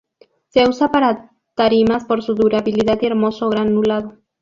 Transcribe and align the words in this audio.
Se 0.47 0.67
usa 0.67 0.89
para 0.91 1.29
tarimas 1.53 2.05
por 2.05 2.23
su 2.23 2.33
durabilidad 2.33 2.97
y 3.03 3.05
hermoso 3.05 3.51
granulado. 3.51 4.17